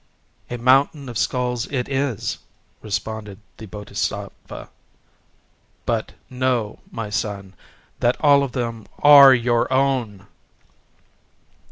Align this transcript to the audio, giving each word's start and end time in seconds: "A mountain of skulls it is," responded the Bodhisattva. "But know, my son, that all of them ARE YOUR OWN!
"A 0.49 0.57
mountain 0.57 1.07
of 1.09 1.17
skulls 1.19 1.71
it 1.71 1.87
is," 1.87 2.39
responded 2.81 3.37
the 3.57 3.67
Bodhisattva. 3.67 4.69
"But 5.85 6.13
know, 6.27 6.79
my 6.91 7.11
son, 7.11 7.53
that 7.99 8.17
all 8.19 8.41
of 8.41 8.53
them 8.53 8.87
ARE 9.03 9.35
YOUR 9.35 9.71
OWN! 9.71 10.25